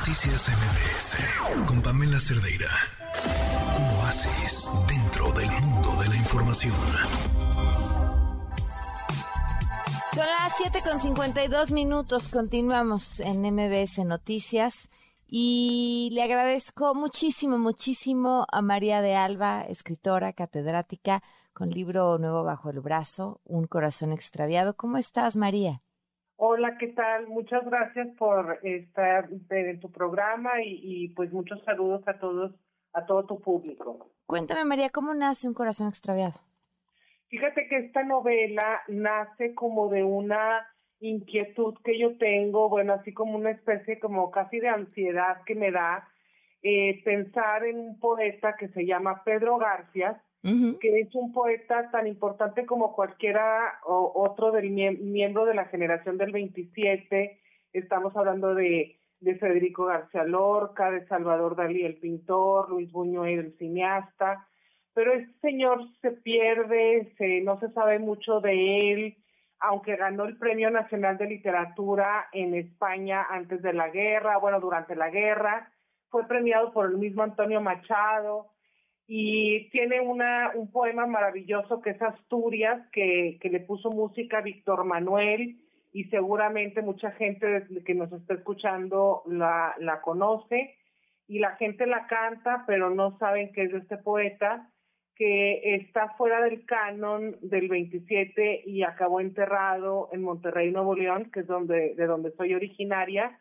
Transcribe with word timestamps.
Noticias 0.00 0.48
MBS 0.48 1.66
con 1.66 1.82
Pamela 1.82 2.18
Cerdeira. 2.18 2.70
Un 3.76 3.84
oasis 3.98 4.66
dentro 4.88 5.30
del 5.32 5.50
mundo 5.60 5.94
de 6.00 6.08
la 6.08 6.16
información. 6.16 6.72
Son 10.14 10.26
las 10.26 10.56
7 10.56 10.78
con 10.82 11.00
52 11.00 11.72
minutos. 11.72 12.28
Continuamos 12.28 13.20
en 13.20 13.42
MBS 13.42 13.98
Noticias. 14.06 14.88
Y 15.26 16.08
le 16.14 16.22
agradezco 16.22 16.94
muchísimo, 16.94 17.58
muchísimo 17.58 18.46
a 18.50 18.62
María 18.62 19.02
de 19.02 19.16
Alba, 19.16 19.66
escritora, 19.68 20.32
catedrática, 20.32 21.22
con 21.52 21.68
libro 21.68 22.16
nuevo 22.16 22.42
bajo 22.42 22.70
el 22.70 22.80
brazo, 22.80 23.42
Un 23.44 23.66
corazón 23.66 24.12
extraviado. 24.12 24.74
¿Cómo 24.76 24.96
estás, 24.96 25.36
María? 25.36 25.82
Hola, 26.42 26.78
¿qué 26.78 26.86
tal? 26.86 27.26
Muchas 27.26 27.62
gracias 27.66 28.08
por 28.16 28.60
estar 28.62 29.28
en 29.50 29.78
tu 29.78 29.92
programa 29.92 30.52
y, 30.64 31.08
pues 31.08 31.30
muchos 31.34 31.62
saludos 31.64 32.02
a 32.08 32.18
todos, 32.18 32.52
a 32.94 33.04
todo 33.04 33.26
tu 33.26 33.42
público. 33.42 34.10
Cuéntame, 34.24 34.64
María, 34.64 34.88
¿cómo 34.88 35.12
nace 35.12 35.48
Un 35.48 35.52
corazón 35.52 35.88
extraviado? 35.88 36.40
Fíjate 37.28 37.68
que 37.68 37.76
esta 37.80 38.04
novela 38.04 38.80
nace 38.88 39.54
como 39.54 39.90
de 39.90 40.02
una 40.02 40.66
inquietud 41.00 41.74
que 41.84 41.98
yo 41.98 42.16
tengo, 42.16 42.70
bueno, 42.70 42.94
así 42.94 43.12
como 43.12 43.36
una 43.36 43.50
especie 43.50 44.00
como 44.00 44.30
casi 44.30 44.60
de 44.60 44.70
ansiedad 44.70 45.42
que 45.44 45.54
me 45.54 45.70
da 45.70 46.08
eh, 46.62 47.02
pensar 47.04 47.66
en 47.66 47.78
un 47.78 48.00
poeta 48.00 48.56
que 48.56 48.68
se 48.68 48.86
llama 48.86 49.24
Pedro 49.24 49.58
García, 50.42 50.78
que 50.80 51.00
es 51.00 51.14
un 51.14 51.32
poeta 51.32 51.90
tan 51.90 52.06
importante 52.06 52.66
como 52.66 52.94
cualquiera 52.94 53.80
otro 53.84 54.52
del 54.52 54.70
miembro 54.70 55.44
de 55.44 55.54
la 55.54 55.66
generación 55.66 56.16
del 56.18 56.32
27. 56.32 57.40
Estamos 57.72 58.16
hablando 58.16 58.54
de, 58.54 58.98
de 59.20 59.36
Federico 59.36 59.86
García 59.86 60.24
Lorca, 60.24 60.90
de 60.90 61.06
Salvador 61.06 61.56
Dalí, 61.56 61.84
el 61.84 61.98
pintor, 61.98 62.70
Luis 62.70 62.90
Buñuel, 62.90 63.38
el 63.38 63.58
cineasta. 63.58 64.46
Pero 64.94 65.12
este 65.12 65.38
señor 65.40 65.86
se 66.00 66.10
pierde, 66.10 67.12
se, 67.16 67.40
no 67.42 67.58
se 67.60 67.70
sabe 67.72 67.98
mucho 67.98 68.40
de 68.40 68.92
él, 68.92 69.16
aunque 69.60 69.96
ganó 69.96 70.24
el 70.24 70.36
Premio 70.36 70.70
Nacional 70.70 71.16
de 71.18 71.26
Literatura 71.26 72.28
en 72.32 72.54
España 72.54 73.26
antes 73.30 73.62
de 73.62 73.72
la 73.72 73.88
guerra, 73.90 74.38
bueno, 74.38 74.58
durante 74.58 74.96
la 74.96 75.10
guerra, 75.10 75.70
fue 76.08 76.26
premiado 76.26 76.72
por 76.72 76.86
el 76.86 76.96
mismo 76.96 77.22
Antonio 77.22 77.60
Machado 77.60 78.49
y 79.12 79.68
tiene 79.70 80.00
una, 80.00 80.52
un 80.54 80.70
poema 80.70 81.04
maravilloso 81.04 81.82
que 81.82 81.90
es 81.90 82.00
Asturias, 82.00 82.80
que, 82.92 83.38
que 83.40 83.48
le 83.48 83.58
puso 83.58 83.90
música 83.90 84.40
Víctor 84.40 84.84
Manuel 84.84 85.58
y 85.92 86.04
seguramente 86.04 86.80
mucha 86.80 87.10
gente 87.10 87.66
que 87.84 87.94
nos 87.96 88.12
está 88.12 88.34
escuchando 88.34 89.24
la, 89.26 89.74
la 89.80 90.00
conoce 90.00 90.76
y 91.26 91.40
la 91.40 91.56
gente 91.56 91.86
la 91.86 92.06
canta, 92.06 92.62
pero 92.68 92.90
no 92.90 93.18
saben 93.18 93.50
que 93.52 93.64
es 93.64 93.72
de 93.72 93.78
este 93.78 93.96
poeta 93.96 94.70
que 95.16 95.74
está 95.74 96.10
fuera 96.10 96.40
del 96.40 96.64
canon 96.64 97.36
del 97.42 97.68
27 97.68 98.62
y 98.64 98.84
acabó 98.84 99.20
enterrado 99.20 100.08
en 100.12 100.22
Monterrey, 100.22 100.70
Nuevo 100.70 100.94
León, 100.94 101.32
que 101.32 101.40
es 101.40 101.48
donde 101.48 101.96
de 101.96 102.06
donde 102.06 102.30
soy 102.36 102.54
originaria, 102.54 103.40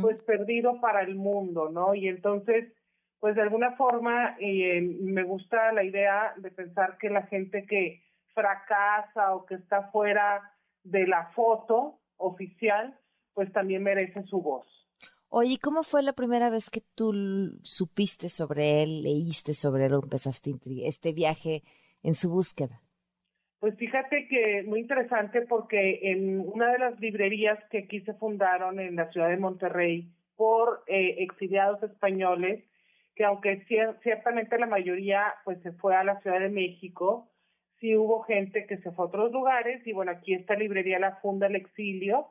pues 0.00 0.22
perdido 0.22 0.80
para 0.80 1.02
el 1.02 1.16
mundo, 1.16 1.70
¿no? 1.70 1.96
Y 1.96 2.06
entonces 2.06 2.72
pues 3.20 3.34
de 3.34 3.42
alguna 3.42 3.72
forma 3.76 4.36
eh, 4.40 4.80
me 4.80 5.22
gusta 5.24 5.72
la 5.72 5.84
idea 5.84 6.34
de 6.36 6.50
pensar 6.50 6.98
que 6.98 7.10
la 7.10 7.22
gente 7.22 7.66
que 7.66 8.02
fracasa 8.34 9.34
o 9.34 9.44
que 9.44 9.56
está 9.56 9.90
fuera 9.90 10.52
de 10.84 11.06
la 11.06 11.30
foto 11.34 12.00
oficial, 12.16 12.96
pues 13.34 13.52
también 13.52 13.82
merece 13.82 14.22
su 14.24 14.40
voz. 14.40 14.66
Oye, 15.30 15.58
¿cómo 15.62 15.82
fue 15.82 16.02
la 16.02 16.14
primera 16.14 16.48
vez 16.48 16.70
que 16.70 16.82
tú 16.94 17.12
supiste 17.62 18.28
sobre 18.28 18.82
él, 18.82 19.02
leíste 19.02 19.52
sobre 19.52 19.86
él 19.86 19.94
o 19.94 20.02
empezaste 20.02 20.54
este 20.84 21.12
viaje 21.12 21.62
en 22.02 22.14
su 22.14 22.30
búsqueda? 22.30 22.80
Pues 23.60 23.76
fíjate 23.76 24.28
que 24.28 24.62
muy 24.62 24.80
interesante 24.80 25.42
porque 25.42 26.12
en 26.12 26.40
una 26.40 26.72
de 26.72 26.78
las 26.78 27.00
librerías 27.00 27.58
que 27.70 27.78
aquí 27.78 28.00
se 28.02 28.14
fundaron 28.14 28.78
en 28.78 28.96
la 28.96 29.10
ciudad 29.10 29.28
de 29.28 29.36
Monterrey 29.36 30.08
por 30.36 30.84
eh, 30.86 31.16
exiliados 31.18 31.82
españoles, 31.82 32.64
que 33.18 33.24
aunque 33.24 33.64
ciertamente 34.00 34.56
la 34.60 34.66
mayoría 34.66 35.34
pues 35.44 35.60
se 35.62 35.72
fue 35.72 35.96
a 35.96 36.04
la 36.04 36.20
Ciudad 36.20 36.38
de 36.38 36.50
México, 36.50 37.28
sí 37.80 37.96
hubo 37.96 38.22
gente 38.22 38.64
que 38.68 38.78
se 38.78 38.92
fue 38.92 39.06
a 39.06 39.08
otros 39.08 39.32
lugares 39.32 39.84
y 39.84 39.92
bueno, 39.92 40.12
aquí 40.12 40.34
esta 40.34 40.54
librería 40.54 41.00
la 41.00 41.16
funda 41.16 41.48
el 41.48 41.56
exilio 41.56 42.28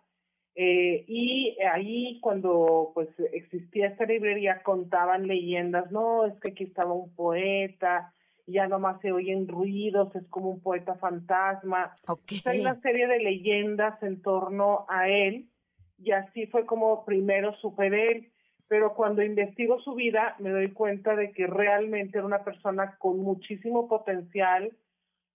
eh, 0.56 1.04
y 1.06 1.58
ahí 1.62 2.22
cuando 2.22 2.94
pues 2.94 3.10
existía 3.34 3.88
esta 3.88 4.06
librería 4.06 4.64
contaban 4.64 5.28
leyendas, 5.28 5.92
no, 5.92 6.26
es 6.26 6.40
que 6.40 6.52
aquí 6.52 6.64
estaba 6.64 6.94
un 6.94 7.14
poeta, 7.14 8.14
ya 8.46 8.66
nomás 8.68 9.02
se 9.02 9.12
oyen 9.12 9.46
ruidos, 9.50 10.16
es 10.16 10.26
como 10.30 10.52
un 10.52 10.62
poeta 10.62 10.96
fantasma. 10.96 11.98
Hay 12.46 12.62
una 12.62 12.80
serie 12.80 13.08
de 13.08 13.20
leyendas 13.20 14.02
en 14.02 14.22
torno 14.22 14.86
a 14.88 15.10
él 15.10 15.50
y 15.98 16.12
así 16.12 16.48
fue 16.48 16.66
como 16.66 17.04
primero 17.04 17.54
supe 17.58 17.90
de 17.90 18.06
él 18.06 18.32
pero 18.68 18.94
cuando 18.94 19.24
investigo 19.24 19.80
su 19.80 19.96
vida 19.96 20.36
me 20.40 20.50
doy 20.50 20.72
cuenta 20.74 21.16
de 21.16 21.32
que 21.32 21.48
realmente 21.48 22.18
era 22.18 22.28
una 22.28 22.44
persona 22.44 22.98
con 22.98 23.20
muchísimo 23.20 23.88
potencial, 23.88 24.72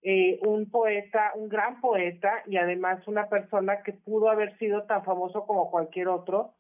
eh, 0.02 0.38
un 0.46 0.68
poeta, 0.68 1.32
un 1.34 1.48
gran 1.48 1.80
poeta 1.80 2.42
y 2.46 2.56
además 2.56 3.06
una 3.06 3.28
persona 3.28 3.82
que 3.82 3.92
pudo 3.92 4.28
haber 4.28 4.58
sido 4.58 4.82
tan 4.84 5.04
famoso 5.04 5.46
como 5.46 5.70
cualquier 5.70 6.08
otro, 6.08 6.54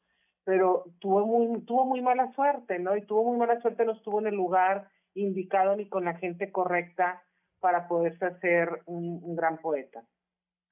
pero 0.44 0.84
tuvo 0.98 1.26
muy, 1.26 1.60
tuvo 1.62 1.84
muy 1.84 2.00
mala 2.00 2.32
suerte, 2.34 2.78
¿no? 2.78 2.96
Y 2.96 3.02
tuvo 3.02 3.24
muy 3.24 3.36
mala 3.36 3.60
suerte, 3.60 3.84
no 3.84 3.92
estuvo 3.92 4.20
en 4.20 4.28
el 4.28 4.34
lugar 4.34 4.88
indicado 5.14 5.76
ni 5.76 5.88
con 5.88 6.04
la 6.04 6.14
gente 6.14 6.50
correcta 6.50 7.22
para 7.60 7.86
poderse 7.86 8.24
hacer 8.24 8.82
un, 8.86 9.36
gran 9.36 9.58
poeta. 9.58 10.02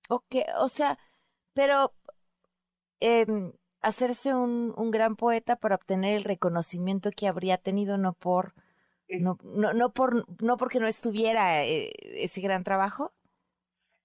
Ok, 0.08 0.36
o 0.58 0.68
sea, 0.68 0.98
pero 1.54 1.92
eh, 3.00 3.26
hacerse 3.82 4.34
un, 4.34 4.74
un 4.76 4.90
gran 4.90 5.16
poeta 5.16 5.56
para 5.56 5.74
obtener 5.74 6.16
el 6.16 6.24
reconocimiento 6.24 7.10
que 7.16 7.28
habría 7.28 7.58
tenido 7.58 7.96
no 7.96 8.12
por 8.12 8.52
no, 9.08 9.38
no, 9.42 9.72
no 9.72 9.92
por 9.92 10.24
no 10.40 10.56
porque 10.56 10.78
no 10.78 10.86
estuviera 10.86 11.64
eh, 11.64 11.90
ese 12.22 12.40
gran 12.40 12.62
trabajo. 12.62 13.12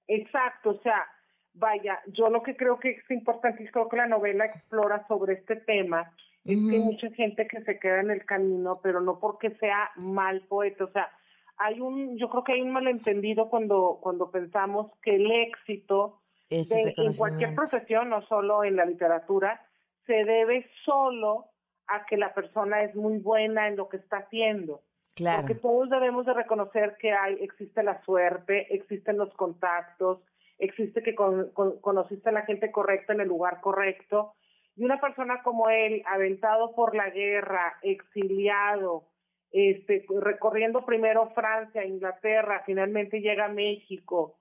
Exacto 0.07 0.71
o 0.71 0.81
sea 0.81 1.05
vaya 1.53 1.99
yo 2.07 2.29
lo 2.29 2.41
que 2.43 2.55
creo 2.55 2.79
que 2.79 2.91
es 2.91 3.11
importante 3.11 3.63
y 3.63 3.67
creo 3.67 3.87
que 3.87 3.97
la 3.97 4.07
novela 4.07 4.45
explora 4.45 5.05
sobre 5.07 5.33
este 5.33 5.57
tema. 5.57 6.11
Es 6.43 6.59
que 6.59 6.75
hay 6.75 6.79
mucha 6.79 7.09
gente 7.11 7.47
que 7.47 7.61
se 7.61 7.79
queda 7.79 8.01
en 8.01 8.11
el 8.11 8.25
camino 8.25 8.79
pero 8.81 9.01
no 9.01 9.19
porque 9.19 9.51
sea 9.55 9.91
mal 9.95 10.41
poeta 10.41 10.85
o 10.85 10.91
sea 10.91 11.09
hay 11.57 11.79
un 11.79 12.17
yo 12.17 12.29
creo 12.29 12.43
que 12.43 12.53
hay 12.53 12.61
un 12.61 12.71
malentendido 12.71 13.49
cuando 13.49 13.99
cuando 14.01 14.31
pensamos 14.31 14.91
que 15.01 15.15
el 15.15 15.31
éxito 15.31 16.21
en 16.49 17.13
cualquier 17.17 17.55
profesión, 17.55 18.09
no 18.09 18.21
solo 18.27 18.63
en 18.63 18.75
la 18.75 18.85
literatura, 18.85 19.64
se 20.05 20.23
debe 20.25 20.69
solo 20.83 21.49
a 21.87 22.05
que 22.05 22.17
la 22.17 22.33
persona 22.33 22.79
es 22.79 22.95
muy 22.95 23.17
buena 23.19 23.67
en 23.67 23.75
lo 23.75 23.89
que 23.89 23.97
está 23.97 24.17
haciendo. 24.17 24.81
Claro. 25.15 25.41
Porque 25.41 25.55
todos 25.55 25.89
debemos 25.89 26.25
de 26.25 26.33
reconocer 26.33 26.97
que 26.99 27.13
hay, 27.13 27.35
existe 27.41 27.83
la 27.83 28.01
suerte, 28.03 28.73
existen 28.73 29.17
los 29.17 29.33
contactos, 29.35 30.19
existe 30.57 31.03
que 31.03 31.15
conociste 31.15 32.29
a 32.29 32.33
la 32.33 32.45
gente 32.45 32.71
correcta 32.71 33.13
en 33.13 33.21
el 33.21 33.27
lugar 33.27 33.61
correcto. 33.61 34.33
Y 34.75 34.83
una 34.83 34.99
persona 34.99 35.41
como 35.41 35.69
él, 35.69 36.03
aventado 36.05 36.75
por 36.75 36.95
la 36.95 37.09
guerra, 37.09 37.77
exiliado, 37.81 39.07
este, 39.51 40.05
recorriendo 40.19 40.85
primero 40.85 41.29
Francia, 41.29 41.85
Inglaterra, 41.85 42.63
finalmente 42.65 43.21
llega 43.21 43.45
a 43.45 43.49
México, 43.49 44.37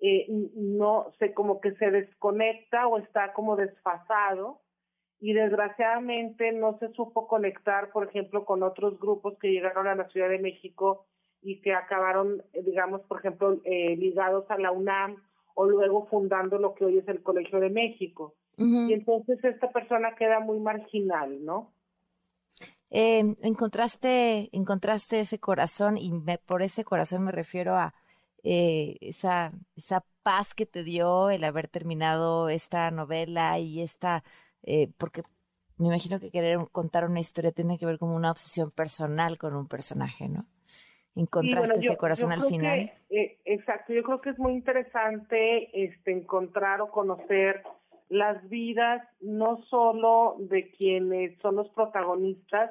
eh, 0.00 0.26
no 0.28 1.12
sé, 1.20 1.32
como 1.32 1.60
que 1.60 1.72
se 1.76 1.92
desconecta 1.92 2.88
o 2.88 2.98
está 2.98 3.32
como 3.32 3.54
desfasado 3.54 4.60
y 5.20 5.32
desgraciadamente 5.32 6.52
no 6.52 6.78
se 6.78 6.92
supo 6.92 7.26
conectar, 7.26 7.90
por 7.90 8.08
ejemplo, 8.08 8.44
con 8.44 8.62
otros 8.62 8.98
grupos 9.00 9.38
que 9.38 9.50
llegaron 9.50 9.86
a 9.86 9.94
la 9.94 10.08
Ciudad 10.08 10.28
de 10.28 10.38
México 10.38 11.06
y 11.42 11.60
que 11.60 11.74
acabaron, 11.74 12.42
eh, 12.52 12.62
digamos, 12.62 13.02
por 13.02 13.18
ejemplo, 13.18 13.58
eh, 13.64 13.96
ligados 13.96 14.50
a 14.50 14.58
la 14.58 14.72
UNAM 14.72 15.22
o 15.54 15.64
luego 15.66 16.06
fundando 16.06 16.58
lo 16.58 16.74
que 16.74 16.84
hoy 16.84 16.98
es 16.98 17.08
el 17.08 17.22
Colegio 17.22 17.60
de 17.60 17.70
México. 17.70 18.34
Y 18.58 18.94
entonces 18.94 19.42
esta 19.44 19.70
persona 19.70 20.14
queda 20.14 20.40
muy 20.40 20.58
marginal, 20.58 21.44
¿no? 21.44 21.72
Eh, 22.88 23.36
encontraste, 23.42 24.48
encontraste 24.52 25.20
ese 25.20 25.38
corazón 25.38 25.98
y 25.98 26.10
por 26.46 26.62
ese 26.62 26.82
corazón 26.82 27.24
me 27.24 27.32
refiero 27.32 27.74
a 27.74 27.92
eh, 28.44 28.96
esa, 29.00 29.52
esa 29.76 30.04
paz 30.22 30.54
que 30.54 30.66
te 30.66 30.84
dio 30.84 31.30
el 31.30 31.42
haber 31.44 31.68
terminado 31.68 32.48
esta 32.48 32.90
novela 32.90 33.58
y 33.58 33.82
esta, 33.82 34.22
eh, 34.66 34.90
porque 34.98 35.22
me 35.78 35.88
imagino 35.88 36.20
que 36.20 36.30
querer 36.30 36.58
contar 36.72 37.04
una 37.04 37.20
historia 37.20 37.52
tiene 37.52 37.78
que 37.78 37.86
ver 37.86 37.98
como 37.98 38.16
una 38.16 38.30
obsesión 38.30 38.70
personal 38.70 39.38
con 39.38 39.54
un 39.54 39.68
personaje, 39.68 40.28
¿no? 40.28 40.46
¿Encontraste 41.14 41.78
ese 41.78 41.96
corazón 41.96 42.32
al 42.32 42.42
final? 42.42 42.92
Eh, 43.08 43.38
exacto, 43.44 43.94
yo 43.94 44.02
creo 44.02 44.20
que 44.20 44.30
es 44.30 44.38
muy 44.38 44.52
interesante 44.52 45.70
este, 45.84 46.12
encontrar 46.12 46.82
o 46.82 46.90
conocer 46.90 47.62
las 48.08 48.46
vidas 48.48 49.02
no 49.20 49.62
solo 49.64 50.36
de 50.38 50.70
quienes 50.72 51.38
son 51.40 51.56
los 51.56 51.68
protagonistas, 51.70 52.70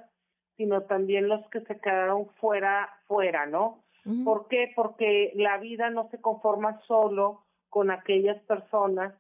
sino 0.58 0.84
también 0.84 1.28
los 1.28 1.48
que 1.50 1.62
se 1.62 1.80
quedaron 1.80 2.28
fuera, 2.40 2.90
fuera, 3.08 3.46
¿no? 3.46 3.84
¿Por 4.24 4.48
qué? 4.48 4.72
Porque 4.76 5.34
la 5.36 5.58
vida 5.58 5.90
no 5.90 6.10
se 6.12 6.22
conforma 6.22 6.80
solo 6.86 7.44
con 7.70 7.90
aquellas 7.90 8.40
personas 8.44 9.16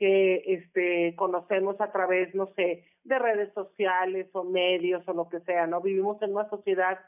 que 0.00 0.42
este, 0.46 1.14
conocemos 1.14 1.78
a 1.78 1.92
través, 1.92 2.34
no 2.34 2.46
sé, 2.56 2.86
de 3.04 3.18
redes 3.18 3.52
sociales 3.52 4.26
o 4.32 4.44
medios 4.44 5.06
o 5.06 5.12
lo 5.12 5.28
que 5.28 5.40
sea, 5.40 5.66
¿no? 5.66 5.82
Vivimos 5.82 6.20
en 6.22 6.32
una 6.32 6.48
sociedad 6.48 6.98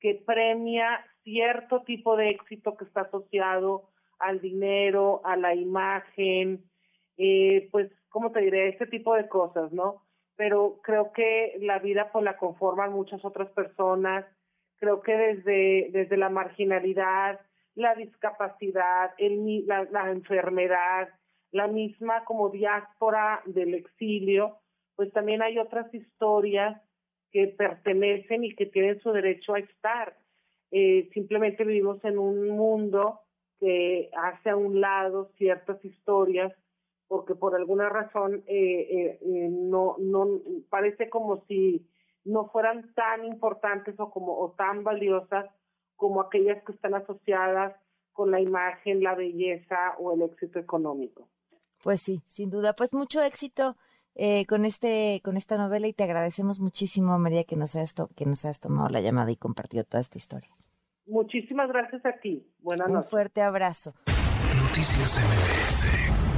que 0.00 0.16
premia 0.26 1.06
cierto 1.22 1.84
tipo 1.84 2.16
de 2.16 2.30
éxito 2.30 2.76
que 2.76 2.84
está 2.84 3.02
asociado 3.02 3.90
al 4.18 4.40
dinero, 4.40 5.20
a 5.24 5.36
la 5.36 5.54
imagen, 5.54 6.64
eh, 7.16 7.68
pues, 7.70 7.92
¿cómo 8.08 8.32
te 8.32 8.40
diré? 8.40 8.70
Este 8.70 8.86
tipo 8.86 9.14
de 9.14 9.28
cosas, 9.28 9.70
¿no? 9.70 10.02
Pero 10.34 10.80
creo 10.82 11.12
que 11.12 11.56
la 11.60 11.78
vida 11.78 12.10
pues 12.10 12.24
la 12.24 12.36
conforman 12.36 12.92
muchas 12.92 13.24
otras 13.24 13.50
personas. 13.50 14.26
Creo 14.80 15.00
que 15.00 15.16
desde, 15.16 15.90
desde 15.92 16.16
la 16.16 16.28
marginalidad, 16.28 17.40
la 17.76 17.94
discapacidad, 17.94 19.12
el, 19.18 19.64
la, 19.68 19.84
la 19.84 20.10
enfermedad, 20.10 21.08
la 21.52 21.68
misma 21.68 22.24
como 22.24 22.48
diáspora 22.48 23.42
del 23.44 23.74
exilio, 23.74 24.58
pues 24.96 25.12
también 25.12 25.42
hay 25.42 25.58
otras 25.58 25.92
historias 25.94 26.80
que 27.30 27.48
pertenecen 27.48 28.44
y 28.44 28.54
que 28.54 28.66
tienen 28.66 29.00
su 29.00 29.12
derecho 29.12 29.54
a 29.54 29.60
estar. 29.60 30.16
Eh, 30.70 31.08
simplemente 31.12 31.64
vivimos 31.64 32.02
en 32.04 32.18
un 32.18 32.48
mundo 32.48 33.20
que 33.60 34.10
hace 34.16 34.50
a 34.50 34.56
un 34.56 34.80
lado 34.80 35.30
ciertas 35.36 35.82
historias 35.84 36.52
porque 37.06 37.34
por 37.34 37.54
alguna 37.54 37.90
razón 37.90 38.42
eh, 38.46 39.18
eh, 39.20 39.48
no 39.50 39.96
no 39.98 40.40
parece 40.70 41.10
como 41.10 41.44
si 41.46 41.86
no 42.24 42.48
fueran 42.48 42.94
tan 42.94 43.26
importantes 43.26 43.94
o 44.00 44.10
como 44.10 44.38
o 44.38 44.52
tan 44.52 44.82
valiosas 44.82 45.46
como 45.96 46.22
aquellas 46.22 46.64
que 46.64 46.72
están 46.72 46.94
asociadas 46.94 47.76
con 48.12 48.30
la 48.30 48.40
imagen, 48.40 49.02
la 49.02 49.14
belleza 49.14 49.94
o 49.98 50.12
el 50.14 50.22
éxito 50.22 50.58
económico. 50.58 51.28
Pues 51.82 52.00
sí, 52.00 52.22
sin 52.24 52.50
duda. 52.50 52.74
Pues 52.74 52.94
mucho 52.94 53.22
éxito 53.22 53.76
eh, 54.14 54.46
con 54.46 54.64
este 54.64 55.20
con 55.24 55.36
esta 55.36 55.56
novela 55.58 55.86
y 55.88 55.92
te 55.92 56.04
agradecemos 56.04 56.60
muchísimo, 56.60 57.18
María, 57.18 57.44
que 57.44 57.56
nos 57.56 57.76
hayas 57.76 57.94
que 58.14 58.24
nos 58.24 58.44
hayas 58.44 58.60
tomado 58.60 58.88
la 58.88 59.00
llamada 59.00 59.30
y 59.30 59.36
compartido 59.36 59.84
toda 59.84 60.00
esta 60.00 60.18
historia. 60.18 60.50
Muchísimas 61.06 61.68
gracias 61.68 62.04
a 62.06 62.12
ti. 62.20 62.46
Buenas 62.60 62.88
noches. 62.88 63.06
Un 63.06 63.10
fuerte 63.10 63.42
abrazo. 63.42 63.94
Noticias 64.56 65.18
MBS 65.18 66.31